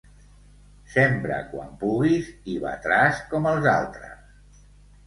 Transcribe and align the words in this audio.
Sembra 0.93 1.37
quan 1.51 1.77
puguis 1.83 2.33
i 2.55 2.59
batràs 2.65 3.25
com 3.35 3.49
els 3.53 3.71
altres. 3.79 4.59